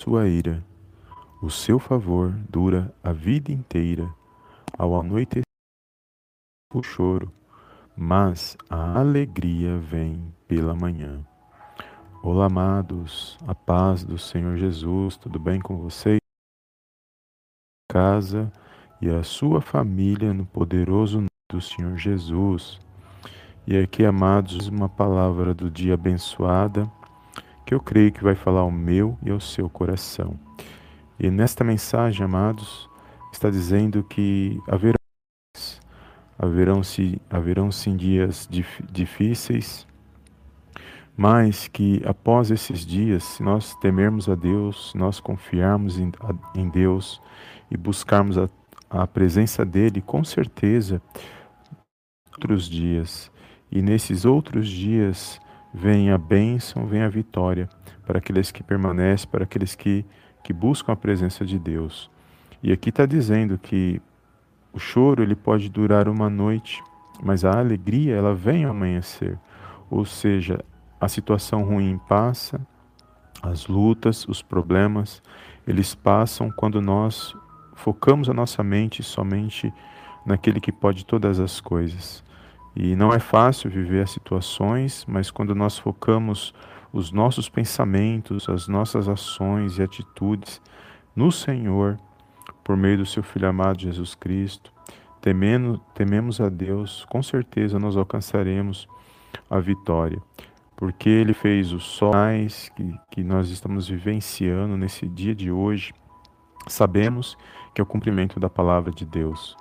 sua 0.00 0.28
ira. 0.28 0.64
O 1.42 1.50
seu 1.50 1.78
favor 1.78 2.30
dura 2.48 2.94
a 3.02 3.12
vida 3.12 3.50
inteira. 3.50 4.08
Ao 4.78 4.98
anoitecer, 4.98 5.42
o 6.72 6.82
choro, 6.82 7.32
mas 7.96 8.56
a 8.70 9.00
alegria 9.00 9.76
vem 9.76 10.32
pela 10.46 10.72
manhã. 10.72 11.26
Olá, 12.22 12.46
amados, 12.46 13.36
a 13.46 13.54
paz 13.54 14.04
do 14.04 14.18
Senhor 14.18 14.56
Jesus, 14.56 15.16
tudo 15.16 15.38
bem 15.38 15.60
com 15.60 15.76
vocês? 15.78 16.20
Casa 17.90 18.52
e 19.00 19.08
a 19.08 19.24
sua 19.24 19.60
família 19.60 20.32
no 20.32 20.46
poderoso 20.46 21.18
nome 21.18 21.28
do 21.50 21.60
Senhor 21.60 21.96
Jesus. 21.96 22.78
E 23.66 23.76
aqui, 23.76 24.04
amados, 24.04 24.68
uma 24.68 24.88
palavra 24.88 25.52
do 25.52 25.68
dia 25.68 25.94
abençoada 25.94 26.88
que 27.68 27.74
eu 27.74 27.80
creio 27.80 28.10
que 28.10 28.24
vai 28.24 28.34
falar 28.34 28.60
ao 28.60 28.70
meu 28.70 29.18
e 29.22 29.30
ao 29.30 29.38
seu 29.38 29.68
coração. 29.68 30.40
E 31.20 31.30
nesta 31.30 31.62
mensagem, 31.62 32.24
amados, 32.24 32.88
está 33.30 33.50
dizendo 33.50 34.02
que 34.02 34.58
haverão 34.66 34.96
haverão 36.38 36.82
sim, 36.82 37.16
haverão 37.28 37.70
sim 37.70 37.94
dias 37.94 38.48
difíceis, 38.90 39.86
mas 41.14 41.68
que 41.68 42.00
após 42.06 42.50
esses 42.50 42.86
dias, 42.86 43.22
se 43.22 43.42
nós 43.42 43.74
temermos 43.74 44.30
a 44.30 44.34
Deus, 44.34 44.92
se 44.92 44.96
nós 44.96 45.20
confiarmos 45.20 45.98
em, 45.98 46.10
em 46.54 46.70
Deus 46.70 47.20
e 47.70 47.76
buscarmos 47.76 48.38
a, 48.38 48.48
a 48.88 49.06
presença 49.06 49.62
dele, 49.62 50.00
com 50.00 50.24
certeza, 50.24 51.02
outros 52.32 52.66
dias. 52.66 53.30
E 53.70 53.82
nesses 53.82 54.24
outros 54.24 54.66
dias 54.70 55.38
vem 55.72 56.10
a 56.10 56.18
bênção, 56.18 56.86
vem 56.86 57.02
a 57.02 57.08
vitória 57.08 57.68
para 58.06 58.18
aqueles 58.18 58.50
que 58.50 58.62
permanecem, 58.62 59.28
para 59.28 59.44
aqueles 59.44 59.74
que, 59.74 60.04
que 60.42 60.52
buscam 60.52 60.92
a 60.92 60.96
presença 60.96 61.44
de 61.44 61.58
Deus. 61.58 62.10
E 62.62 62.72
aqui 62.72 62.88
está 62.88 63.06
dizendo 63.06 63.58
que 63.58 64.00
o 64.72 64.78
choro 64.78 65.22
ele 65.22 65.34
pode 65.34 65.68
durar 65.68 66.08
uma 66.08 66.28
noite, 66.30 66.82
mas 67.22 67.44
a 67.44 67.58
alegria 67.58 68.14
ela 68.14 68.34
vem 68.34 68.64
ao 68.64 68.70
amanhecer. 68.70 69.38
Ou 69.90 70.04
seja, 70.04 70.64
a 71.00 71.08
situação 71.08 71.62
ruim 71.62 72.00
passa, 72.08 72.60
as 73.42 73.66
lutas, 73.66 74.26
os 74.26 74.42
problemas, 74.42 75.22
eles 75.66 75.94
passam 75.94 76.50
quando 76.50 76.80
nós 76.80 77.34
focamos 77.74 78.28
a 78.28 78.34
nossa 78.34 78.62
mente 78.62 79.02
somente 79.02 79.72
naquele 80.26 80.60
que 80.60 80.72
pode 80.72 81.04
todas 81.04 81.38
as 81.38 81.60
coisas. 81.60 82.24
E 82.80 82.94
não 82.94 83.12
é 83.12 83.18
fácil 83.18 83.68
viver 83.68 84.04
as 84.04 84.12
situações, 84.12 85.04
mas 85.08 85.32
quando 85.32 85.52
nós 85.52 85.76
focamos 85.76 86.54
os 86.92 87.10
nossos 87.10 87.48
pensamentos, 87.48 88.48
as 88.48 88.68
nossas 88.68 89.08
ações 89.08 89.78
e 89.78 89.82
atitudes 89.82 90.62
no 91.16 91.32
Senhor, 91.32 91.98
por 92.62 92.76
meio 92.76 92.98
do 92.98 93.06
seu 93.06 93.24
Filho 93.24 93.48
amado 93.48 93.82
Jesus 93.82 94.14
Cristo, 94.14 94.72
temendo, 95.20 95.80
tememos 95.92 96.40
a 96.40 96.48
Deus, 96.48 97.04
com 97.10 97.20
certeza 97.20 97.80
nós 97.80 97.96
alcançaremos 97.96 98.86
a 99.50 99.58
vitória 99.58 100.22
porque 100.78 101.08
Ele 101.08 101.34
fez 101.34 101.72
os 101.72 101.82
sóis 101.82 102.68
que, 102.76 102.94
que 103.10 103.24
nós 103.24 103.50
estamos 103.50 103.88
vivenciando 103.88 104.76
nesse 104.76 105.08
dia 105.08 105.34
de 105.34 105.50
hoje. 105.50 105.92
Sabemos 106.68 107.36
que 107.74 107.80
é 107.80 107.82
o 107.82 107.86
cumprimento 107.86 108.38
da 108.38 108.48
palavra 108.48 108.92
de 108.92 109.04
Deus. 109.04 109.56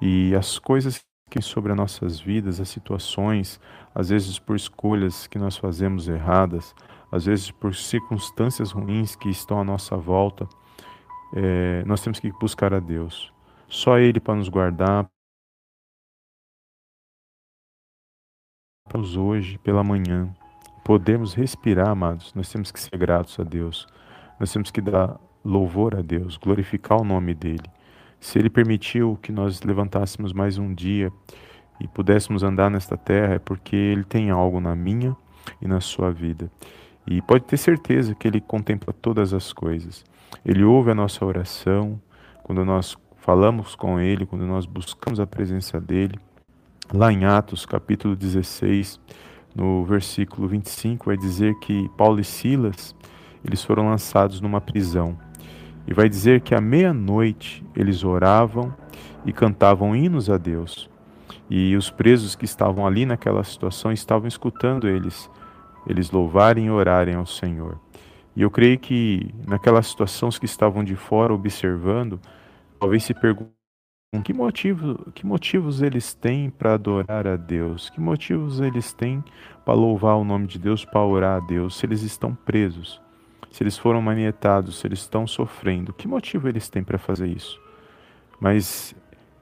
E 0.00 0.34
as 0.34 0.58
coisas 0.58 1.04
que 1.32 1.40
sobre 1.40 1.72
as 1.72 1.78
nossas 1.78 2.20
vidas, 2.20 2.60
as 2.60 2.68
situações, 2.68 3.58
às 3.94 4.10
vezes 4.10 4.38
por 4.38 4.54
escolhas 4.54 5.26
que 5.26 5.38
nós 5.38 5.56
fazemos 5.56 6.06
erradas, 6.06 6.74
às 7.10 7.24
vezes 7.24 7.50
por 7.50 7.74
circunstâncias 7.74 8.70
ruins 8.70 9.16
que 9.16 9.30
estão 9.30 9.58
à 9.58 9.64
nossa 9.64 9.96
volta, 9.96 10.46
é, 11.34 11.82
nós 11.86 12.02
temos 12.02 12.20
que 12.20 12.30
buscar 12.32 12.74
a 12.74 12.80
Deus. 12.80 13.32
Só 13.66 13.98
Ele 13.98 14.20
para 14.20 14.34
nos 14.34 14.50
guardar, 14.50 15.08
hoje, 19.16 19.56
pela 19.58 19.82
manhã, 19.82 20.30
podemos 20.84 21.32
respirar, 21.32 21.88
amados, 21.88 22.34
nós 22.34 22.52
temos 22.52 22.70
que 22.70 22.78
ser 22.78 22.94
gratos 22.98 23.40
a 23.40 23.42
Deus. 23.42 23.86
Nós 24.38 24.52
temos 24.52 24.70
que 24.70 24.82
dar 24.82 25.18
louvor 25.42 25.96
a 25.96 26.02
Deus, 26.02 26.36
glorificar 26.36 27.00
o 27.00 27.04
nome 27.04 27.32
dele. 27.32 27.70
Se 28.22 28.38
ele 28.38 28.48
permitiu 28.48 29.18
que 29.20 29.32
nós 29.32 29.62
levantássemos 29.62 30.32
mais 30.32 30.56
um 30.56 30.72
dia 30.72 31.12
e 31.80 31.88
pudéssemos 31.88 32.44
andar 32.44 32.70
nesta 32.70 32.96
terra, 32.96 33.34
é 33.34 33.38
porque 33.40 33.74
ele 33.74 34.04
tem 34.04 34.30
algo 34.30 34.60
na 34.60 34.76
minha 34.76 35.16
e 35.60 35.66
na 35.66 35.80
sua 35.80 36.12
vida. 36.12 36.48
E 37.04 37.20
pode 37.20 37.44
ter 37.46 37.56
certeza 37.56 38.14
que 38.14 38.28
ele 38.28 38.40
contempla 38.40 38.94
todas 38.94 39.34
as 39.34 39.52
coisas. 39.52 40.04
Ele 40.46 40.62
ouve 40.62 40.92
a 40.92 40.94
nossa 40.94 41.26
oração 41.26 42.00
quando 42.44 42.64
nós 42.64 42.96
falamos 43.16 43.74
com 43.74 43.98
ele, 43.98 44.24
quando 44.24 44.46
nós 44.46 44.66
buscamos 44.66 45.18
a 45.18 45.26
presença 45.26 45.80
dele. 45.80 46.16
Lá 46.94 47.12
em 47.12 47.24
Atos, 47.24 47.66
capítulo 47.66 48.14
16, 48.14 49.00
no 49.52 49.84
versículo 49.84 50.46
25, 50.46 51.06
vai 51.06 51.16
dizer 51.16 51.58
que 51.58 51.90
Paulo 51.98 52.20
e 52.20 52.24
Silas, 52.24 52.94
eles 53.44 53.64
foram 53.64 53.88
lançados 53.88 54.40
numa 54.40 54.60
prisão. 54.60 55.18
E 55.86 55.94
vai 55.94 56.08
dizer 56.08 56.40
que 56.40 56.54
à 56.54 56.60
meia-noite 56.60 57.64
eles 57.74 58.04
oravam 58.04 58.74
e 59.24 59.32
cantavam 59.32 59.94
hinos 59.94 60.30
a 60.30 60.38
Deus. 60.38 60.88
E 61.50 61.76
os 61.76 61.90
presos 61.90 62.34
que 62.34 62.44
estavam 62.44 62.86
ali 62.86 63.04
naquela 63.04 63.44
situação 63.44 63.92
estavam 63.92 64.28
escutando 64.28 64.88
eles, 64.88 65.30
eles 65.86 66.10
louvarem 66.10 66.66
e 66.66 66.70
orarem 66.70 67.14
ao 67.14 67.26
Senhor. 67.26 67.78
E 68.34 68.42
eu 68.42 68.50
creio 68.50 68.78
que 68.78 69.34
naquela 69.46 69.82
situação 69.82 70.28
os 70.28 70.38
que 70.38 70.46
estavam 70.46 70.82
de 70.82 70.96
fora 70.96 71.34
observando, 71.34 72.18
talvez 72.80 73.04
se 73.04 73.12
perguntem 73.12 73.52
que, 74.20 74.34
motivo, 74.34 75.10
que 75.12 75.24
motivos 75.24 75.80
eles 75.80 76.12
têm 76.12 76.50
para 76.50 76.74
adorar 76.74 77.26
a 77.26 77.36
Deus? 77.36 77.88
Que 77.88 78.00
motivos 78.00 78.60
eles 78.60 78.92
têm 78.92 79.24
para 79.64 79.72
louvar 79.72 80.16
o 80.16 80.24
nome 80.24 80.46
de 80.46 80.58
Deus, 80.58 80.84
para 80.84 81.02
orar 81.02 81.42
a 81.42 81.46
Deus? 81.46 81.76
Se 81.76 81.86
eles 81.86 82.02
estão 82.02 82.34
presos, 82.34 83.00
se 83.52 83.62
eles 83.62 83.76
foram 83.76 84.00
manietados, 84.00 84.80
se 84.80 84.86
eles 84.86 85.00
estão 85.00 85.26
sofrendo, 85.26 85.92
que 85.92 86.08
motivo 86.08 86.48
eles 86.48 86.68
têm 86.70 86.82
para 86.82 86.98
fazer 86.98 87.28
isso? 87.28 87.60
Mas 88.40 88.94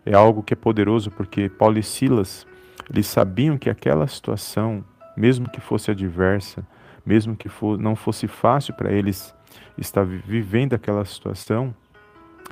é 0.05 0.15
algo 0.15 0.43
que 0.43 0.53
é 0.53 0.57
poderoso 0.57 1.11
porque 1.13 1.49
Paulo 1.49 1.79
e 1.79 1.83
Silas, 1.83 2.47
eles 2.93 3.07
sabiam 3.07 3.57
que 3.57 3.71
aquela 3.71 4.07
situação, 4.09 4.85
mesmo 5.17 5.49
que 5.49 5.61
fosse 5.61 5.93
adversa, 5.93 6.67
mesmo 7.07 7.37
que 7.37 7.49
for, 7.49 7.79
não 7.79 7.95
fosse 7.95 8.27
fácil 8.27 8.75
para 8.75 8.93
eles 8.93 9.33
estar 9.79 10.05
vivendo 10.05 10.75
aquela 10.75 11.05
situação, 11.05 11.75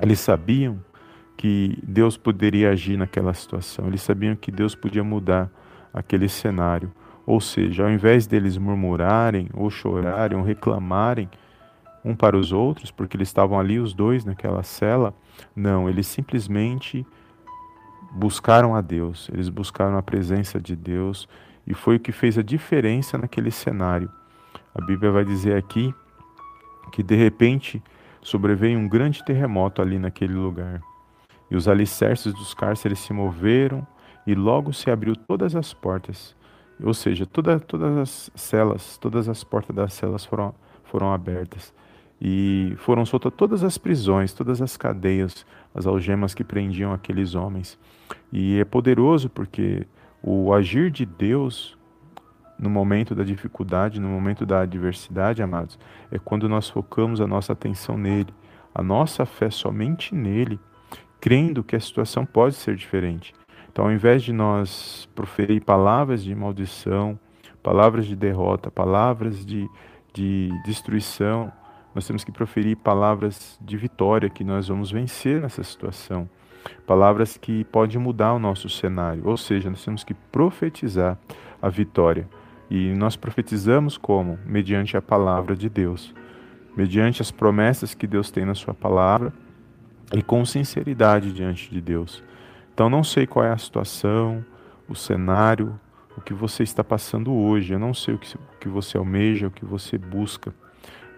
eles 0.01 0.19
sabiam 0.19 0.79
que 1.35 1.77
Deus 1.83 2.15
poderia 2.15 2.71
agir 2.71 2.97
naquela 2.97 3.33
situação. 3.33 3.87
Eles 3.87 4.01
sabiam 4.01 4.35
que 4.35 4.51
Deus 4.51 4.75
podia 4.75 5.03
mudar 5.03 5.49
aquele 5.93 6.29
cenário. 6.29 6.91
Ou 7.25 7.39
seja, 7.39 7.83
ao 7.83 7.91
invés 7.91 8.25
deles 8.25 8.57
murmurarem, 8.57 9.49
ou 9.53 9.69
chorarem, 9.69 10.37
ou 10.37 10.43
reclamarem 10.43 11.29
um 12.03 12.15
para 12.15 12.37
os 12.37 12.51
outros, 12.51 12.91
porque 12.91 13.17
eles 13.17 13.27
estavam 13.27 13.59
ali 13.59 13.79
os 13.79 13.93
dois 13.93 14.25
naquela 14.25 14.63
cela, 14.63 15.13
não, 15.55 15.89
eles 15.89 16.07
simplesmente 16.07 17.05
buscaram 18.11 18.75
a 18.75 18.81
Deus, 18.81 19.29
eles 19.33 19.49
buscaram 19.49 19.97
a 19.97 20.01
presença 20.01 20.59
de 20.59 20.75
Deus 20.75 21.27
e 21.67 21.73
foi 21.73 21.97
o 21.97 21.99
que 21.99 22.11
fez 22.11 22.37
a 22.37 22.41
diferença 22.41 23.17
naquele 23.17 23.51
cenário. 23.51 24.09
A 24.73 24.81
Bíblia 24.83 25.11
vai 25.11 25.25
dizer 25.25 25.55
aqui 25.55 25.93
que 26.91 27.03
de 27.03 27.15
repente 27.15 27.81
sobreveio 28.21 28.79
um 28.79 28.87
grande 28.87 29.23
terremoto 29.23 29.81
ali 29.81 29.99
naquele 29.99 30.33
lugar. 30.33 30.81
E 31.49 31.55
os 31.55 31.67
alicerces 31.67 32.33
dos 32.33 32.53
cárceres 32.53 32.99
se 32.99 33.13
moveram 33.13 33.85
e 34.25 34.35
logo 34.35 34.73
se 34.73 34.89
abriu 34.91 35.15
todas 35.15 35.55
as 35.55 35.73
portas. 35.73 36.35
Ou 36.81 36.93
seja, 36.93 37.25
toda, 37.25 37.59
todas 37.59 37.97
as 37.97 38.31
celas, 38.35 38.97
todas 38.97 39.27
as 39.27 39.43
portas 39.43 39.75
das 39.75 39.93
celas 39.93 40.23
foram, 40.23 40.53
foram 40.83 41.13
abertas. 41.13 41.73
E 42.21 42.73
foram 42.77 43.05
soltas 43.05 43.31
todas 43.35 43.63
as 43.63 43.77
prisões, 43.77 44.33
todas 44.33 44.61
as 44.61 44.75
cadeias, 44.75 45.45
as 45.73 45.87
algemas 45.87 46.33
que 46.33 46.43
prendiam 46.43 46.91
aqueles 46.91 47.33
homens. 47.33 47.79
E 48.31 48.59
é 48.59 48.65
poderoso 48.65 49.29
porque 49.29 49.87
o 50.21 50.53
agir 50.53 50.91
de 50.91 51.05
Deus 51.05 51.77
no 52.59 52.69
momento 52.69 53.15
da 53.15 53.23
dificuldade, 53.23 54.01
no 54.01 54.09
momento 54.09 54.45
da 54.45 54.61
adversidade, 54.61 55.41
amados, 55.41 55.79
é 56.11 56.19
quando 56.19 56.49
nós 56.49 56.69
focamos 56.69 57.21
a 57.21 57.27
nossa 57.27 57.53
atenção 57.53 57.97
nele, 57.97 58.33
a 58.75 58.83
nossa 58.83 59.25
fé 59.25 59.49
somente 59.49 60.13
nele, 60.13 60.59
crendo 61.21 61.63
que 61.63 61.75
a 61.75 61.79
situação 61.79 62.25
pode 62.25 62.55
ser 62.55 62.75
diferente. 62.75 63.33
Então, 63.71 63.85
ao 63.85 63.91
invés 63.91 64.23
de 64.23 64.33
nós 64.33 65.07
proferir 65.15 65.63
palavras 65.63 66.23
de 66.23 66.35
maldição, 66.35 67.17
palavras 67.63 68.05
de 68.05 68.15
derrota, 68.15 68.69
palavras 68.69 69.45
de, 69.45 69.69
de 70.13 70.49
destruição, 70.65 71.51
nós 71.93 72.05
temos 72.05 72.23
que 72.23 72.31
proferir 72.31 72.77
palavras 72.77 73.57
de 73.61 73.77
vitória, 73.77 74.29
que 74.29 74.43
nós 74.43 74.67
vamos 74.67 74.91
vencer 74.91 75.41
nessa 75.41 75.63
situação. 75.63 76.29
Palavras 76.85 77.37
que 77.37 77.63
podem 77.65 77.99
mudar 77.99 78.33
o 78.33 78.39
nosso 78.39 78.69
cenário, 78.69 79.23
ou 79.25 79.37
seja, 79.37 79.69
nós 79.69 79.83
temos 79.83 80.03
que 80.03 80.13
profetizar 80.13 81.17
a 81.61 81.69
vitória. 81.69 82.27
E 82.69 82.93
nós 82.93 83.15
profetizamos 83.15 83.97
como? 83.97 84.37
Mediante 84.45 84.95
a 84.95 85.01
palavra 85.01 85.55
de 85.55 85.69
Deus 85.69 86.13
mediante 86.79 87.21
as 87.21 87.29
promessas 87.29 87.93
que 87.93 88.07
Deus 88.07 88.31
tem 88.31 88.45
na 88.45 88.55
Sua 88.55 88.73
palavra 88.73 89.33
e 90.13 90.21
com 90.21 90.45
sinceridade 90.45 91.33
diante 91.33 91.69
de 91.69 91.81
Deus. 91.81 92.23
Então, 92.73 92.89
não 92.89 93.03
sei 93.03 93.27
qual 93.27 93.45
é 93.45 93.51
a 93.51 93.57
situação, 93.57 94.43
o 94.87 94.95
cenário, 94.95 95.77
o 96.15 96.21
que 96.21 96.33
você 96.33 96.63
está 96.63 96.81
passando 96.81 97.33
hoje. 97.33 97.73
Eu 97.73 97.79
não 97.79 97.93
sei 97.93 98.13
o 98.13 98.17
que, 98.17 98.33
que 98.61 98.69
você 98.69 98.97
almeja, 98.97 99.47
o 99.47 99.51
que 99.51 99.65
você 99.65 99.97
busca, 99.97 100.53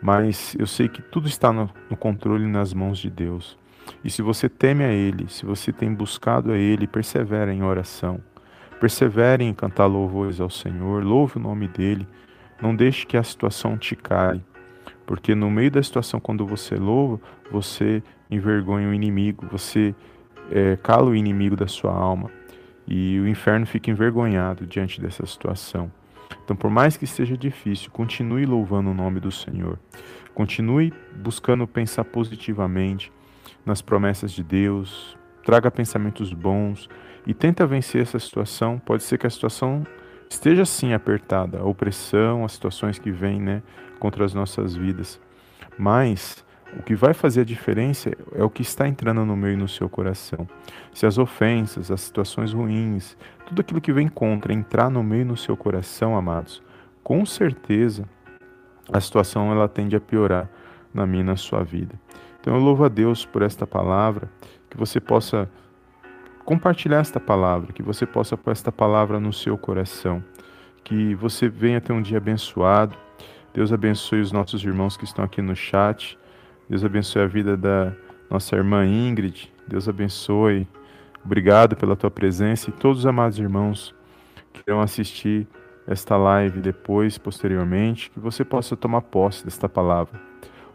mas 0.01 0.55
eu 0.57 0.65
sei 0.65 0.87
que 0.87 1.01
tudo 1.01 1.27
está 1.27 1.53
no, 1.53 1.69
no 1.89 1.95
controle 1.95 2.47
nas 2.47 2.73
mãos 2.73 2.97
de 2.97 3.09
Deus. 3.09 3.57
E 4.03 4.09
se 4.09 4.21
você 4.21 4.49
teme 4.49 4.83
a 4.83 4.91
Ele, 4.91 5.27
se 5.29 5.45
você 5.45 5.71
tem 5.71 5.93
buscado 5.93 6.51
a 6.51 6.57
Ele, 6.57 6.87
persevera 6.87 7.53
em 7.53 7.63
oração, 7.63 8.19
persevere 8.79 9.43
em 9.43 9.53
cantar 9.53 9.85
louvores 9.85 10.39
ao 10.39 10.49
Senhor, 10.49 11.03
louve 11.03 11.37
o 11.37 11.41
nome 11.41 11.67
dEle, 11.67 12.07
não 12.61 12.75
deixe 12.75 13.05
que 13.05 13.17
a 13.17 13.23
situação 13.23 13.77
te 13.77 13.95
caia, 13.95 14.43
porque 15.05 15.35
no 15.35 15.51
meio 15.51 15.71
da 15.71 15.83
situação, 15.83 16.19
quando 16.19 16.45
você 16.45 16.75
louva, 16.75 17.19
você 17.51 18.01
envergonha 18.29 18.87
o 18.87 18.93
inimigo, 18.93 19.45
você 19.51 19.93
é, 20.49 20.77
cala 20.77 21.09
o 21.09 21.15
inimigo 21.15 21.55
da 21.55 21.67
sua 21.67 21.93
alma 21.93 22.31
e 22.87 23.19
o 23.19 23.27
inferno 23.27 23.65
fica 23.65 23.91
envergonhado 23.91 24.65
diante 24.65 24.99
dessa 24.99 25.25
situação. 25.25 25.91
Então, 26.43 26.55
por 26.55 26.69
mais 26.69 26.97
que 26.97 27.07
seja 27.07 27.37
difícil, 27.37 27.91
continue 27.91 28.45
louvando 28.45 28.91
o 28.91 28.93
nome 28.93 29.19
do 29.19 29.31
Senhor. 29.31 29.79
Continue 30.33 30.93
buscando 31.15 31.67
pensar 31.67 32.03
positivamente 32.05 33.11
nas 33.65 33.81
promessas 33.81 34.31
de 34.31 34.43
Deus. 34.43 35.17
Traga 35.43 35.71
pensamentos 35.71 36.33
bons 36.33 36.89
e 37.25 37.33
tenta 37.33 37.65
vencer 37.65 38.01
essa 38.01 38.19
situação. 38.19 38.79
Pode 38.79 39.03
ser 39.03 39.17
que 39.17 39.27
a 39.27 39.29
situação 39.29 39.85
esteja 40.29 40.65
sim 40.65 40.93
apertada, 40.93 41.59
a 41.59 41.65
opressão, 41.65 42.45
as 42.45 42.53
situações 42.53 42.97
que 42.97 43.11
vêm, 43.11 43.39
né, 43.39 43.61
contra 43.99 44.23
as 44.23 44.33
nossas 44.33 44.75
vidas. 44.75 45.19
Mas 45.77 46.45
o 46.77 46.83
que 46.83 46.95
vai 46.95 47.13
fazer 47.13 47.41
a 47.41 47.45
diferença 47.45 48.11
é 48.33 48.43
o 48.43 48.49
que 48.49 48.61
está 48.61 48.87
entrando 48.87 49.25
no 49.25 49.35
meu 49.35 49.51
e 49.51 49.57
no 49.57 49.67
seu 49.67 49.89
coração. 49.89 50.47
Se 50.93 51.05
as 51.05 51.17
ofensas, 51.17 51.91
as 51.91 52.01
situações 52.01 52.53
ruins, 52.53 53.17
tudo 53.45 53.61
aquilo 53.61 53.81
que 53.81 53.91
vem 53.91 54.07
contra 54.07 54.53
entrar 54.53 54.89
no 54.89 55.03
meio 55.03 55.21
e 55.21 55.25
no 55.25 55.37
seu 55.37 55.57
coração, 55.57 56.15
amados, 56.15 56.61
com 57.03 57.25
certeza 57.25 58.07
a 58.91 58.99
situação 58.99 59.51
ela 59.51 59.67
tende 59.67 59.95
a 59.95 60.01
piorar 60.01 60.49
na 60.93 61.05
minha 61.05 61.23
e 61.23 61.25
na 61.25 61.35
sua 61.35 61.63
vida. 61.63 61.99
Então 62.39 62.55
eu 62.55 62.61
louvo 62.61 62.85
a 62.85 62.89
Deus 62.89 63.25
por 63.25 63.41
esta 63.41 63.67
palavra, 63.67 64.29
que 64.69 64.77
você 64.77 64.99
possa 64.99 65.49
compartilhar 66.45 66.99
esta 66.99 67.19
palavra, 67.19 67.71
que 67.71 67.83
você 67.83 68.05
possa 68.05 68.35
pôr 68.35 68.51
esta 68.51 68.71
palavra 68.71 69.19
no 69.19 69.31
seu 69.31 69.57
coração, 69.57 70.23
que 70.83 71.13
você 71.15 71.47
venha 71.47 71.79
ter 71.79 71.93
um 71.93 72.01
dia 72.01 72.17
abençoado. 72.17 72.97
Deus 73.53 73.71
abençoe 73.71 74.21
os 74.21 74.31
nossos 74.31 74.63
irmãos 74.63 74.97
que 74.97 75.03
estão 75.03 75.23
aqui 75.23 75.41
no 75.41 75.55
chat. 75.55 76.17
Deus 76.71 76.85
abençoe 76.85 77.23
a 77.23 77.27
vida 77.27 77.57
da 77.57 77.91
nossa 78.29 78.55
irmã 78.55 78.85
Ingrid. 78.85 79.51
Deus 79.67 79.89
abençoe. 79.89 80.65
Obrigado 81.21 81.75
pela 81.75 81.97
tua 81.97 82.09
presença 82.09 82.69
e 82.69 82.71
todos 82.71 82.99
os 82.99 83.05
amados 83.05 83.37
irmãos 83.37 83.93
que 84.53 84.61
irão 84.65 84.79
assistir 84.79 85.45
esta 85.85 86.15
live 86.15 86.61
depois, 86.61 87.17
posteriormente, 87.17 88.09
que 88.09 88.21
você 88.21 88.45
possa 88.45 88.77
tomar 88.77 89.01
posse 89.01 89.43
desta 89.43 89.67
palavra. 89.67 90.17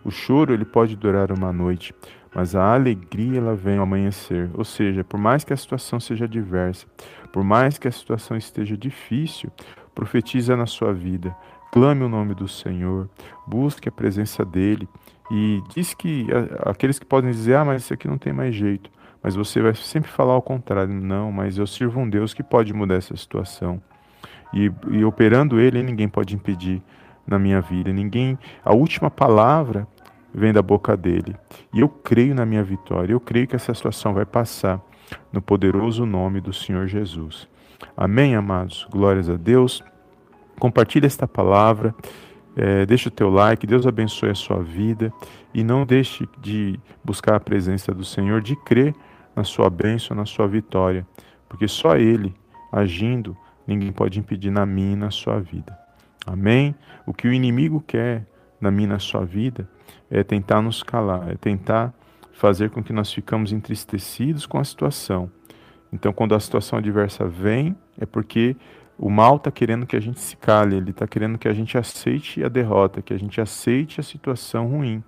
O 0.04 0.10
choro 0.10 0.52
ele 0.52 0.66
pode 0.66 0.94
durar 0.94 1.32
uma 1.32 1.50
noite, 1.50 1.94
mas 2.34 2.54
a 2.54 2.74
alegria 2.74 3.38
ela 3.38 3.56
vem 3.56 3.78
ao 3.78 3.84
amanhecer. 3.84 4.50
Ou 4.52 4.64
seja, 4.64 5.02
por 5.02 5.18
mais 5.18 5.44
que 5.44 5.54
a 5.54 5.56
situação 5.56 5.98
seja 5.98 6.26
adversa, 6.26 6.86
por 7.32 7.42
mais 7.42 7.78
que 7.78 7.88
a 7.88 7.90
situação 7.90 8.36
esteja 8.36 8.76
difícil, 8.76 9.50
profetiza 9.94 10.54
na 10.58 10.66
sua 10.66 10.92
vida, 10.92 11.34
clame 11.72 12.04
o 12.04 12.08
nome 12.08 12.34
do 12.34 12.48
Senhor, 12.48 13.08
busque 13.46 13.88
a 13.88 13.92
presença 13.92 14.44
dele 14.44 14.88
e 15.30 15.62
diz 15.74 15.94
que 15.94 16.26
aqueles 16.64 16.98
que 16.98 17.04
podem 17.04 17.30
dizer, 17.30 17.56
ah, 17.56 17.64
mas 17.64 17.82
isso 17.82 17.94
aqui 17.94 18.06
não 18.06 18.18
tem 18.18 18.32
mais 18.32 18.54
jeito, 18.54 18.90
mas 19.22 19.34
você 19.34 19.60
vai 19.60 19.74
sempre 19.74 20.10
falar 20.10 20.34
ao 20.34 20.42
contrário, 20.42 20.94
não, 20.94 21.32
mas 21.32 21.58
eu 21.58 21.66
sirvo 21.66 22.00
um 22.00 22.08
Deus 22.08 22.32
que 22.32 22.42
pode 22.42 22.72
mudar 22.72 22.96
essa 22.96 23.16
situação. 23.16 23.82
E, 24.52 24.70
e 24.90 25.04
operando 25.04 25.58
ele, 25.60 25.82
ninguém 25.82 26.08
pode 26.08 26.34
impedir 26.34 26.82
na 27.26 27.38
minha 27.38 27.60
vida. 27.60 27.92
Ninguém, 27.92 28.38
a 28.64 28.72
última 28.72 29.10
palavra 29.10 29.86
vem 30.32 30.52
da 30.52 30.62
boca 30.62 30.96
dele. 30.96 31.34
E 31.72 31.80
eu 31.80 31.88
creio 31.88 32.34
na 32.34 32.46
minha 32.46 32.62
vitória. 32.62 33.12
Eu 33.12 33.20
creio 33.20 33.48
que 33.48 33.56
essa 33.56 33.74
situação 33.74 34.14
vai 34.14 34.24
passar 34.24 34.80
no 35.32 35.42
poderoso 35.42 36.06
nome 36.06 36.40
do 36.40 36.52
Senhor 36.52 36.86
Jesus. 36.86 37.48
Amém, 37.96 38.34
amados. 38.34 38.86
Glórias 38.90 39.28
a 39.28 39.36
Deus. 39.36 39.82
Compartilhe 40.58 41.06
esta 41.06 41.26
palavra 41.26 41.94
é, 42.56 42.86
deixa 42.86 43.10
o 43.10 43.12
teu 43.12 43.28
like, 43.28 43.66
Deus 43.66 43.86
abençoe 43.86 44.30
a 44.30 44.34
sua 44.34 44.62
vida 44.62 45.12
e 45.52 45.62
não 45.62 45.84
deixe 45.84 46.26
de 46.40 46.80
buscar 47.04 47.36
a 47.36 47.40
presença 47.40 47.92
do 47.92 48.02
Senhor, 48.02 48.40
de 48.40 48.56
crer 48.56 48.94
na 49.36 49.44
sua 49.44 49.68
bênção, 49.68 50.16
na 50.16 50.24
sua 50.24 50.48
vitória, 50.48 51.06
porque 51.50 51.68
só 51.68 51.98
Ele 51.98 52.34
agindo, 52.72 53.36
ninguém 53.66 53.92
pode 53.92 54.18
impedir 54.18 54.50
na 54.50 54.64
minha 54.64 54.94
e 54.94 54.96
na 54.96 55.10
sua 55.10 55.38
vida. 55.38 55.78
Amém? 56.26 56.74
O 57.04 57.12
que 57.12 57.28
o 57.28 57.32
inimigo 57.32 57.84
quer 57.86 58.26
na 58.58 58.70
minha 58.70 58.88
e 58.88 58.92
na 58.92 58.98
sua 58.98 59.26
vida 59.26 59.68
é 60.10 60.24
tentar 60.24 60.62
nos 60.62 60.82
calar, 60.82 61.30
é 61.30 61.36
tentar 61.36 61.92
fazer 62.32 62.70
com 62.70 62.82
que 62.82 62.92
nós 62.92 63.12
ficamos 63.12 63.52
entristecidos 63.52 64.46
com 64.46 64.58
a 64.58 64.64
situação. 64.64 65.30
Então, 65.92 66.10
quando 66.10 66.34
a 66.34 66.40
situação 66.40 66.78
adversa 66.78 67.26
vem, 67.26 67.76
é 67.98 68.06
porque 68.06 68.56
o 68.98 69.10
mal 69.10 69.36
está 69.36 69.50
querendo 69.50 69.86
que 69.86 69.96
a 69.96 70.00
gente 70.00 70.20
se 70.20 70.36
cale, 70.36 70.76
ele 70.76 70.90
está 70.90 71.06
querendo 71.06 71.38
que 71.38 71.48
a 71.48 71.52
gente 71.52 71.76
aceite 71.76 72.42
a 72.42 72.48
derrota, 72.48 73.02
que 73.02 73.12
a 73.12 73.18
gente 73.18 73.40
aceite 73.40 74.00
a 74.00 74.02
situação 74.02 74.66
ruim. 74.68 75.02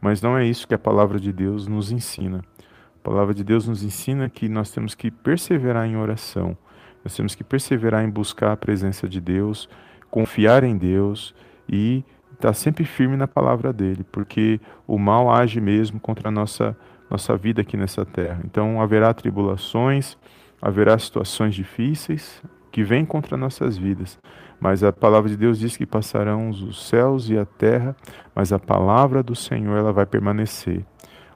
Mas 0.00 0.20
não 0.20 0.36
é 0.36 0.44
isso 0.44 0.66
que 0.66 0.74
a 0.74 0.78
palavra 0.78 1.20
de 1.20 1.32
Deus 1.32 1.66
nos 1.68 1.92
ensina. 1.92 2.44
A 2.58 3.04
palavra 3.04 3.32
de 3.32 3.44
Deus 3.44 3.68
nos 3.68 3.82
ensina 3.82 4.28
que 4.28 4.48
nós 4.48 4.70
temos 4.70 4.94
que 4.94 5.10
perseverar 5.10 5.86
em 5.86 5.96
oração, 5.96 6.56
nós 7.04 7.14
temos 7.16 7.34
que 7.34 7.44
perseverar 7.44 8.04
em 8.04 8.10
buscar 8.10 8.52
a 8.52 8.56
presença 8.56 9.08
de 9.08 9.20
Deus, 9.20 9.68
confiar 10.10 10.62
em 10.62 10.76
Deus 10.76 11.34
e 11.68 12.04
estar 12.32 12.52
sempre 12.54 12.84
firme 12.84 13.16
na 13.16 13.28
palavra 13.28 13.72
dele, 13.72 14.04
porque 14.10 14.60
o 14.86 14.98
mal 14.98 15.30
age 15.32 15.60
mesmo 15.60 16.00
contra 16.00 16.28
a 16.28 16.32
nossa, 16.32 16.76
nossa 17.08 17.36
vida 17.36 17.62
aqui 17.62 17.76
nessa 17.76 18.04
terra. 18.04 18.40
Então 18.44 18.80
haverá 18.80 19.14
tribulações, 19.14 20.16
haverá 20.60 20.98
situações 20.98 21.54
difíceis, 21.54 22.42
que 22.72 22.82
vem 22.82 23.04
contra 23.04 23.36
nossas 23.36 23.76
vidas. 23.76 24.18
Mas 24.58 24.82
a 24.82 24.92
palavra 24.92 25.28
de 25.28 25.36
Deus 25.36 25.58
diz 25.58 25.76
que 25.76 25.84
passarão 25.84 26.48
os 26.48 26.88
céus 26.88 27.28
e 27.28 27.36
a 27.36 27.44
terra, 27.44 27.94
mas 28.34 28.52
a 28.52 28.58
palavra 28.58 29.22
do 29.22 29.36
Senhor 29.36 29.76
ela 29.76 29.92
vai 29.92 30.06
permanecer. 30.06 30.84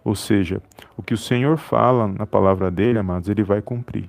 Ou 0.02 0.14
seja, 0.14 0.62
o 0.96 1.02
que 1.02 1.12
o 1.12 1.18
Senhor 1.18 1.56
fala 1.58 2.08
na 2.08 2.26
palavra 2.26 2.70
dele, 2.70 2.98
amados, 2.98 3.28
ele 3.28 3.42
vai 3.42 3.60
cumprir. 3.60 4.08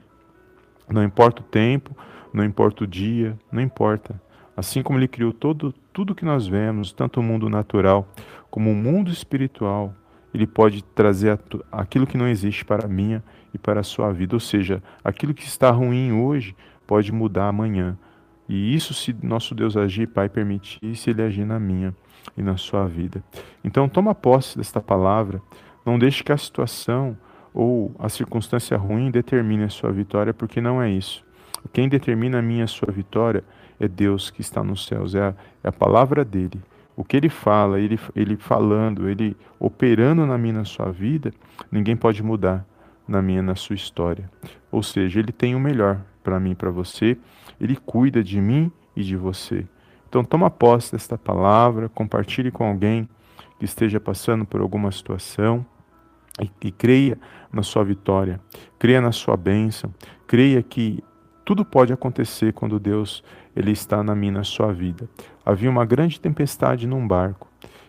Não 0.90 1.04
importa 1.04 1.42
o 1.42 1.46
tempo, 1.46 1.96
não 2.32 2.46
importa 2.46 2.86
o 2.86 2.88
dia, 2.88 3.38
não 3.52 3.62
importa. 3.62 4.20
Assim 4.56 4.82
como 4.82 4.98
ele 4.98 5.08
criou 5.08 5.34
todo, 5.34 5.74
tudo 5.92 6.16
que 6.16 6.24
nós 6.24 6.48
vemos, 6.48 6.94
tanto 6.94 7.20
o 7.20 7.24
mundo 7.24 7.50
natural 7.50 8.08
como 8.50 8.72
o 8.72 8.76
mundo 8.76 9.12
espiritual, 9.12 9.94
ele 10.34 10.48
pode 10.48 10.84
trazer 10.84 11.38
aquilo 11.72 12.08
que 12.08 12.18
não 12.18 12.28
existe 12.28 12.64
para 12.64 12.86
a 12.86 12.90
minha 12.90 13.24
e 13.54 13.58
para 13.58 13.80
a 13.80 13.84
sua 13.84 14.12
vida. 14.14 14.36
Ou 14.36 14.40
seja, 14.40 14.82
aquilo 15.04 15.34
que 15.34 15.44
está 15.44 15.72
ruim 15.72 16.12
hoje 16.12 16.56
pode 16.88 17.12
mudar 17.12 17.50
amanhã. 17.50 17.98
E 18.50 18.74
isso 18.74 18.94
se 18.94 19.14
nosso 19.22 19.54
Deus 19.54 19.76
agir, 19.76 20.08
Pai, 20.08 20.30
permitir, 20.30 20.96
se 20.96 21.10
Ele 21.10 21.22
agir 21.22 21.46
na 21.46 21.60
minha 21.60 21.94
e 22.36 22.42
na 22.42 22.56
sua 22.56 22.88
vida. 22.88 23.22
Então, 23.64 23.90
toma 23.90 24.16
posse 24.16 24.58
desta 24.58 24.82
palavra. 24.82 25.42
Não 25.86 26.00
deixe 26.00 26.24
que 26.24 26.32
a 26.32 26.38
situação 26.38 27.18
ou 27.54 27.94
a 28.00 28.08
circunstância 28.08 28.78
ruim 28.78 29.12
determine 29.12 29.64
a 29.64 29.70
sua 29.70 29.92
vitória, 29.92 30.34
porque 30.34 30.62
não 30.62 30.82
é 30.82 30.90
isso. 30.90 31.26
Quem 31.74 31.90
determina 31.90 32.40
a 32.40 32.42
minha 32.42 32.62
e 32.62 32.64
a 32.64 32.68
sua 32.68 32.92
vitória 32.92 33.44
é 33.80 33.88
Deus 33.88 34.30
que 34.30 34.42
está 34.42 34.64
nos 34.64 34.86
céus, 34.86 35.16
é 35.16 35.22
a, 35.22 35.36
é 35.64 35.68
a 35.68 35.72
palavra 35.72 36.24
dele. 36.24 36.62
O 36.96 37.04
que 37.04 37.16
ele 37.16 37.30
fala, 37.30 37.80
ele, 37.80 38.00
ele 38.16 38.36
falando, 38.38 39.08
ele 39.10 39.36
operando 39.60 40.26
na 40.26 40.38
minha 40.38 40.56
e 40.56 40.58
na 40.58 40.66
sua 40.66 40.92
vida, 40.92 41.32
ninguém 41.72 41.96
pode 41.96 42.24
mudar 42.24 42.66
na 43.08 43.22
minha 43.22 43.40
e 43.40 43.44
na 43.44 43.56
sua 43.56 43.76
história. 43.76 44.30
Ou 44.72 44.82
seja, 44.82 45.20
ele 45.20 45.32
tem 45.32 45.56
o 45.56 45.60
melhor 45.60 46.02
para 46.28 46.42
mim 46.42 46.52
e 46.52 46.56
para 46.56 46.70
você. 46.70 47.18
Ele 47.58 47.78
cuida 47.78 48.22
de 48.22 48.42
mim 48.42 48.70
e 48.94 49.02
de 49.02 49.16
você. 49.16 49.66
Então 50.10 50.26
toma 50.26 50.50
posse 50.50 50.92
desta 50.92 51.18
palavra, 51.18 51.88
compartilhe 51.88 52.52
com 52.52 52.66
alguém 52.66 53.08
que 53.58 53.64
esteja 53.64 53.98
passando 53.98 54.46
por 54.46 54.60
alguma 54.60 54.92
situação 54.92 55.66
e, 56.42 56.52
e 56.68 56.70
creia 56.70 57.18
na 57.52 57.64
sua 57.64 57.86
vitória, 57.86 58.42
creia 58.78 59.00
na 59.00 59.14
sua 59.14 59.38
bênção, 59.38 59.94
creia 60.28 60.62
que 60.62 61.02
tudo 61.46 61.64
pode 61.64 61.94
acontecer 61.94 62.52
quando 62.52 62.78
Deus 62.78 63.24
ele 63.56 63.72
está 63.72 64.04
na 64.04 64.14
minha 64.14 64.34
na 64.34 64.44
sua 64.44 64.74
vida. 64.74 65.10
Havia 65.46 65.70
uma 65.70 65.86
grande 65.86 66.20
tempestade 66.20 66.86
num 66.86 67.08
barco. 67.08 67.48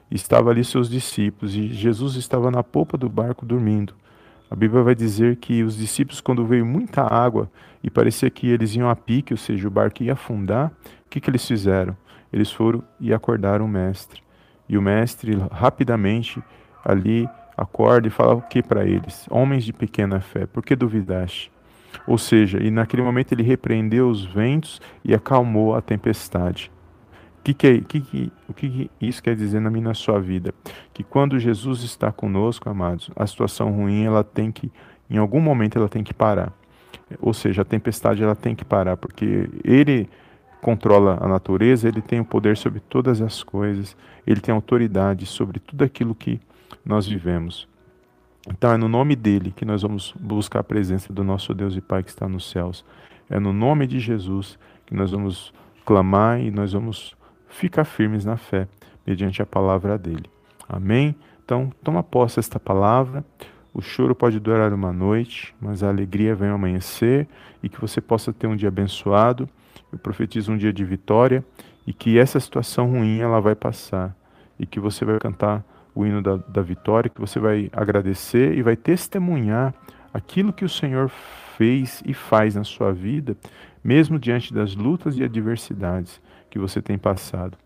Estava 0.09 0.51
ali 0.51 0.63
seus 0.63 0.89
discípulos 0.89 1.57
e 1.57 1.67
Jesus 1.69 2.15
estava 2.15 2.53
na 2.53 2.63
polpa 2.63 2.97
do 2.97 3.09
barco 3.09 3.45
dormindo. 3.45 3.95
A 4.51 4.57
Bíblia 4.57 4.83
vai 4.83 4.95
dizer 4.95 5.37
que 5.37 5.63
os 5.63 5.77
discípulos, 5.77 6.21
quando 6.21 6.47
veio 6.47 6.65
muita 6.65 7.03
água 7.03 7.51
e 7.83 7.91
parecia 7.91 8.31
que 8.31 8.49
eles 8.49 8.75
iam 8.75 8.89
a 8.89 8.97
pique, 8.97 9.35
ou 9.35 9.37
seja, 9.37 9.69
o 9.69 9.71
barco 9.71 10.03
ia 10.03 10.15
afundar, 10.15 10.73
o 11.07 11.11
que, 11.11 11.21
que 11.21 11.29
eles 11.29 11.47
fizeram? 11.47 11.97
Eles 12.33 12.51
foram 12.51 12.83
e 12.99 13.13
acordaram 13.13 13.67
o 13.67 13.69
mestre. 13.69 14.23
E 14.69 14.79
o 14.79 14.83
mestre 14.83 15.37
rapidamente 15.51 16.43
ali 16.85 17.29
acorda 17.57 18.09
e 18.09 18.11
fala 18.11 18.35
o 18.35 18.43
que 18.43 18.63
para 18.63 18.87
eles? 18.87 19.27
Homens 19.31 19.65
de 19.65 19.73
pequena 19.73 20.21
fé, 20.21 20.47
por 20.47 20.65
que 20.65 20.75
duvidaste? 20.75 21.51
Ou 22.07 22.17
seja, 22.17 22.63
e 22.63 22.71
naquele 22.71 23.03
momento 23.03 23.33
ele 23.33 23.43
repreendeu 23.43 24.09
os 24.09 24.25
ventos 24.25 24.81
e 25.05 25.15
acalmou 25.15 25.75
a 25.75 25.83
tempestade. 25.83 26.71
Que 27.55 27.67
é, 27.67 27.81
que 27.81 28.01
que, 28.01 28.33
o 28.49 28.53
que 28.53 28.91
isso 29.01 29.23
quer 29.23 29.35
dizer 29.35 29.61
na 29.61 29.71
minha 29.71 29.95
sua 29.95 30.21
vida? 30.21 30.53
Que 30.93 31.03
quando 31.03 31.39
Jesus 31.39 31.83
está 31.83 32.13
conosco, 32.13 32.69
amados, 32.69 33.11
a 33.17 33.27
situação 33.27 33.71
ruim 33.73 34.05
ela 34.05 34.23
tem 34.23 34.53
que, 34.53 34.71
em 35.09 35.17
algum 35.17 35.41
momento, 35.41 35.79
ela 35.79 35.89
tem 35.89 36.05
que 36.05 36.13
parar. 36.13 36.53
Ou 37.21 37.33
seja, 37.33 37.63
a 37.63 37.65
tempestade 37.65 38.23
ela 38.23 38.37
tem 38.37 38.55
que 38.55 38.65
parar, 38.65 38.97
porque 38.97 39.49
Ele 39.65 40.09
controla 40.61 41.19
a 41.21 41.29
natureza, 41.29 41.89
Ele 41.89 42.03
tem 42.03 42.21
o 42.21 42.25
poder 42.25 42.57
sobre 42.57 42.81
todas 42.81 43.23
as 43.23 43.43
coisas, 43.43 43.97
Ele 44.27 44.41
tem 44.41 44.55
autoridade 44.55 45.25
sobre 45.25 45.59
tudo 45.59 45.85
aquilo 45.85 46.15
que 46.15 46.41
nós 46.85 47.07
vivemos. 47.07 47.67
Então 48.51 48.73
é 48.73 48.77
no 48.77 48.89
nome 48.89 49.15
dele 49.15 49.53
que 49.55 49.65
nós 49.65 49.83
vamos 49.83 50.15
buscar 50.19 50.61
a 50.61 50.65
presença 50.65 51.13
do 51.13 51.23
nosso 51.23 51.53
Deus 51.55 51.77
e 51.77 51.81
Pai 51.81 52.03
que 52.03 52.11
está 52.11 52.29
nos 52.29 52.51
céus. 52.51 52.85
É 53.29 53.39
no 53.39 53.53
nome 53.53 53.87
de 53.87 54.01
Jesus 54.01 54.59
que 54.87 54.95
nós 54.95 55.11
vamos 55.11 55.53
clamar 55.85 56.41
e 56.41 56.51
nós 56.51 56.73
vamos 56.73 57.15
ficar 57.49 57.85
firmes 57.85 58.25
na 58.25 58.37
fé, 58.37 58.69
mediante 59.07 59.43
a 59.43 59.47
palavra 59.47 59.99
dele. 59.99 60.25
Amém? 60.69 61.17
Então, 61.45 61.73
toma 61.83 62.03
posse 62.03 62.37
desta 62.37 62.61
palavra. 62.61 63.25
O 63.73 63.81
choro 63.81 64.15
pode 64.15 64.39
durar 64.39 64.73
uma 64.73 64.93
noite, 64.93 65.55
mas 65.61 65.83
a 65.83 65.89
alegria 65.89 66.35
vem 66.35 66.49
amanhecer 66.49 67.27
e 67.63 67.69
que 67.69 67.81
você 67.81 68.01
possa 68.01 68.33
ter 68.33 68.47
um 68.47 68.57
dia 68.57 68.69
abençoado. 68.69 69.49
Eu 69.91 69.99
profetizo 69.99 70.53
um 70.53 70.59
dia 70.59 70.73
de 70.73 70.85
vitória 70.85 71.45
e 71.87 71.93
que 71.93 72.19
essa 72.19 72.39
situação 72.39 72.91
ruim 72.91 73.21
ela 73.21 73.41
vai 73.41 73.55
passar 73.55 74.15
e 74.59 74.67
que 74.67 74.79
você 74.79 75.05
vai 75.05 75.19
cantar 75.19 75.65
o 75.95 76.05
hino 76.05 76.21
da, 76.21 76.37
da 76.37 76.61
vitória, 76.61 77.09
que 77.09 77.21
você 77.21 77.41
vai 77.41 77.71
agradecer 77.73 78.57
e 78.57 78.63
vai 78.63 78.77
testemunhar 78.77 79.75
aquilo 80.13 80.53
que 80.53 80.65
o 80.65 80.69
Senhor 80.69 81.09
fez 81.57 82.03
e 82.05 82.13
faz 82.13 82.55
na 82.55 82.65
sua 82.65 82.93
vida, 82.93 83.37
mesmo 83.83 84.19
diante 84.19 84.53
das 84.53 84.75
lutas 84.75 85.17
e 85.17 85.25
adversidades 85.25 86.21
que 86.51 86.59
você 86.59 86.81
tem 86.81 86.99
passado. 86.99 87.57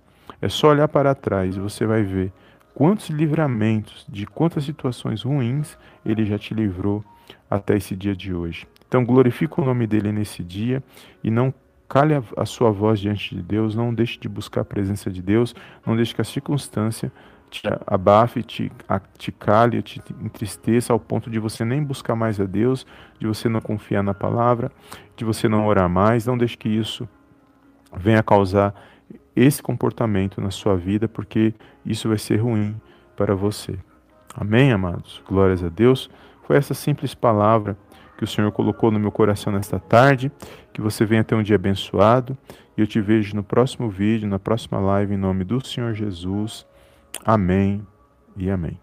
É 0.41 0.49
só 0.49 0.71
olhar 0.71 0.89
para 0.89 1.15
trás 1.15 1.57
e 1.57 1.61
você 1.61 1.87
vai 1.87 2.03
ver 2.03 2.33
quantos 2.75 3.09
livramentos, 3.11 4.07
de 4.09 4.27
quantas 4.27 4.65
situações 4.65 5.23
ruins 5.23 5.79
ele 6.05 6.25
já 6.25 6.39
te 6.39 6.55
livrou 6.55 7.05
até 7.51 7.77
esse 7.77 7.95
dia 7.95 8.15
de 8.15 8.35
hoje. 8.35 8.67
Então 8.89 9.05
glorifica 9.05 9.61
o 9.61 9.65
nome 9.65 9.87
dele 9.87 10.13
nesse 10.13 10.43
dia 10.43 10.83
e 11.23 11.31
não 11.31 11.53
cale 11.89 12.15
a, 12.15 12.23
a 12.37 12.47
sua 12.47 12.71
voz 12.71 12.99
diante 12.99 13.35
de 13.35 13.43
Deus, 13.43 13.75
não 13.75 13.93
deixe 13.93 14.19
de 14.19 14.29
buscar 14.29 14.63
a 14.63 14.65
presença 14.65 15.11
de 15.11 15.21
Deus, 15.21 15.55
não 15.87 15.95
deixe 15.95 16.15
que 16.15 16.21
a 16.21 16.25
circunstância 16.25 17.13
te 17.51 17.63
abafe, 17.87 18.43
te, 18.43 18.73
te 19.19 19.31
cale, 19.31 19.83
te 19.83 20.01
entristeça 20.23 20.93
ao 20.95 20.99
ponto 20.99 21.31
de 21.31 21.39
você 21.39 21.67
nem 21.67 21.85
buscar 21.85 22.17
mais 22.17 22.41
a 22.41 22.47
Deus, 22.47 22.87
de 23.21 23.27
você 23.27 23.47
não 23.47 23.61
confiar 23.61 24.03
na 24.03 24.15
palavra, 24.15 24.73
de 25.15 25.23
você 25.23 25.49
não 25.49 25.67
orar 25.67 25.89
mais. 25.89 26.25
Não 26.25 26.39
deixe 26.39 26.57
que 26.57 26.69
isso 26.69 27.07
venha 27.97 28.23
causar 28.23 28.75
esse 29.35 29.63
comportamento 29.63 30.41
na 30.41 30.51
sua 30.51 30.77
vida, 30.77 31.09
porque 31.09 31.55
isso 31.85 32.09
vai 32.09 32.19
ser 32.19 32.37
ruim 32.37 32.75
para 33.17 33.35
você. 33.35 33.79
Amém, 34.35 34.73
amados? 34.73 35.23
Glórias 35.29 35.63
a 35.63 35.69
Deus. 35.69 36.11
Foi 36.45 36.57
essa 36.57 36.75
simples 36.75 37.15
palavra 37.15 37.77
que 38.17 38.25
o 38.25 38.27
Senhor 38.27 38.51
colocou 38.53 38.91
no 38.91 38.99
meu 38.99 39.11
coração 39.11 39.53
nesta 39.53 39.79
tarde. 39.79 40.31
Que 40.73 40.81
você 40.81 41.05
venha 41.05 41.25
ter 41.25 41.35
um 41.35 41.43
dia 41.43 41.57
abençoado. 41.57 42.37
E 42.77 42.81
eu 42.81 42.87
te 42.87 43.01
vejo 43.01 43.37
no 43.37 43.43
próximo 43.43 43.91
vídeo, 43.91 44.29
na 44.29 44.39
próxima 44.39 44.79
live, 44.81 45.15
em 45.15 45.19
nome 45.19 45.45
do 45.45 45.65
Senhor 45.65 45.93
Jesus. 45.93 46.67
Amém 47.25 47.87
e 48.37 48.51
amém. 48.51 48.82